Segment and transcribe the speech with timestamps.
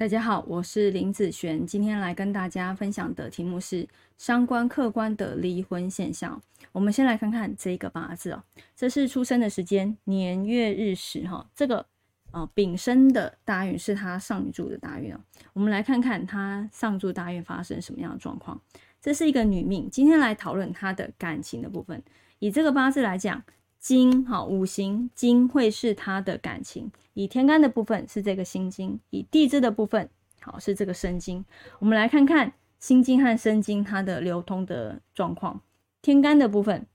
[0.00, 3.86] 大家好，我是林子璇，今天来跟大家分享的题目是
[4.16, 6.40] 相关客观的离婚现象。
[6.72, 8.42] 我们先来看看这个八字哦，
[8.74, 11.46] 这是出生的时间、年月日时哈。
[11.54, 11.84] 这个
[12.30, 15.20] 啊丙申的大运是他上柱的大运哦。
[15.52, 18.58] 我们来看看他上柱大运发生什么样的状况。
[19.02, 22.02] 这是一个女命，今天来讨论她的感情的部分。
[22.38, 23.42] 以这个八字来讲。
[23.80, 26.92] 金好，五行金会是他的感情。
[27.14, 30.06] 以天干的部分是这个心金，以地支的部分
[30.42, 31.42] 好是这个生金。
[31.78, 35.58] 我们来看看心金和生金它的流通的状况。
[36.02, 36.86] 天干的部分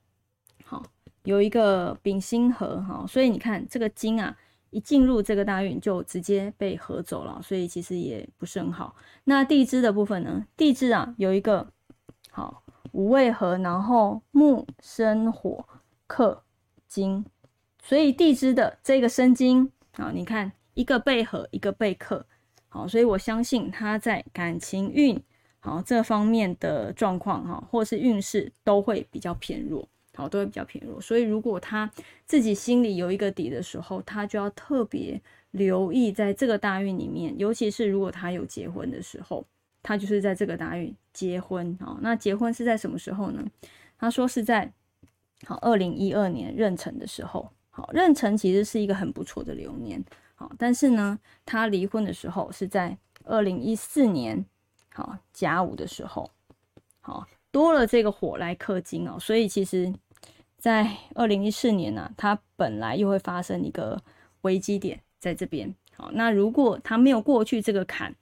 [0.64, 0.84] 好
[1.24, 4.38] 有一个丙辛合哈，所以你看这个金啊，
[4.70, 8.96] 一进入这个大运就直接被合走了，所以其实也不是很好。
[9.24, 10.46] 那地支的部分呢？
[10.56, 11.68] 地支啊有一个
[12.30, 12.62] 好
[12.92, 15.66] 五味合，然后木生火
[16.06, 16.44] 克。
[16.88, 17.26] 金，
[17.84, 22.26] 所以地支的这个生金啊，你看一个被合，一个被克，
[22.70, 25.22] 好，所以我相信他在感情运
[25.60, 31.00] 好这方面的状况哈，或是运势都会比较偏弱，好，都会比较偏弱。
[31.02, 31.90] 所以如果他
[32.26, 39.46] 自己心里有一个底的时候，他就要特别留意在这个大运里面，尤其是如果他有结婚的时候，
[39.84, 41.98] 他就是在这个大运结婚啊。
[42.02, 43.46] 那结婚是在什么时候呢？
[43.98, 44.72] 他说是在。
[45.46, 54.44] 好，二零一二年壬辰的时候，好，壬辰其实是一个很不错的流年，好，但是呢，他离婚的时候是在二零一四年，
[54.92, 56.32] 好甲午的时候，
[57.00, 59.94] 好多了这个火来克金哦，所以其实，
[60.58, 64.02] 在二零一四年呢，他本来又会发生一个
[64.42, 68.16] 危机点在这边，好，那如果他没有过去这个坎，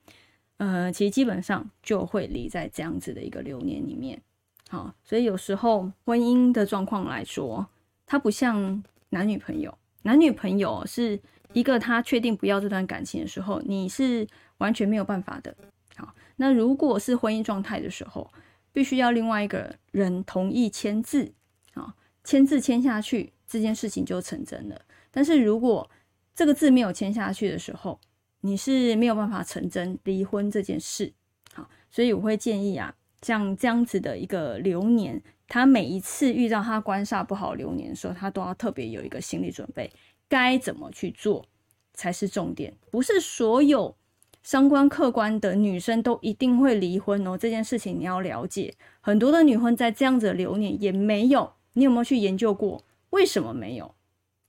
[0.58, 4.20] 呃，其实基本上就会离在这样子的一个流年里面。
[4.68, 7.66] 好，所以有时候婚姻的状况来说，
[8.06, 9.76] 它不像男女朋友。
[10.02, 11.18] 男女朋友是
[11.54, 14.26] 一个他确定不要这段感情的时候，你是
[14.58, 15.54] 完全没有办法的。
[15.96, 18.30] 好，那如果是婚姻状态的时候，
[18.72, 21.32] 必须要另外一个人同意签字，
[21.72, 24.80] 好，签字签下去，这件事情就成真了。
[25.10, 25.88] 但是如果
[26.34, 27.98] 这个字没有签下去的时候，
[28.40, 31.12] 你是没有办法成真离婚这件事。
[31.54, 32.94] 好，所以我会建议啊。
[33.24, 39.90] 像这样子的一个流年，他每一次遇到他官煞不好流年的时候，他都要特别有一个心理准备，
[40.28, 41.46] 该怎么去做
[41.94, 42.74] 才是重点。
[42.90, 43.96] 不是所有
[44.42, 48.74] 伤官客观的女生都一定会离婚哦，这件事情你要了解。
[49.00, 53.94] 很多的女婚在这样子的流年也没有，你有没有去研究过为什么没有？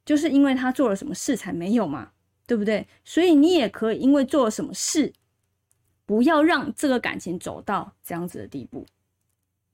[0.03, 2.11] 就是因为他做了什么事才没有嘛，
[2.45, 2.87] 对不对？
[3.05, 5.13] 所以你也可以因为做了什么事。
[6.05, 8.85] 不要让这个感情走到这样子的地步，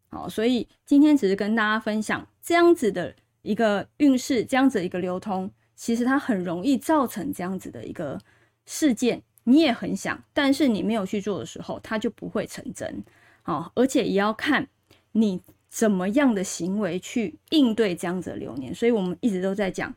[0.10, 8.20] 好，所以今天只是跟大家分享这样子的一个运势，这样子一个流通，其实它很容易造成这样子的一个
[8.66, 9.24] 事件。
[9.44, 13.04] 你也很想，但是你没有去做的时候，它就不会成真。
[13.42, 14.68] 好，而且也要看
[15.14, 18.74] 你怎么样的行为去应对这样子的流年。
[18.74, 19.94] 所以我们一直都在讲，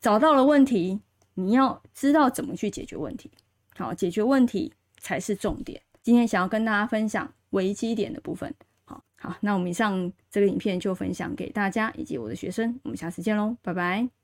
[0.00, 1.00] 找到了问题，
[1.34, 3.30] 你要知道怎么去解决问题。
[3.76, 4.72] 好，解决问题。
[5.04, 5.78] 才是重点。
[6.02, 8.52] 今天想要跟大家分享危机点的部分。
[8.86, 12.80] 好好，那我们以上这个影片就分享给大家以及我的学生。
[12.82, 14.14] 我们下次见喽，拜拜。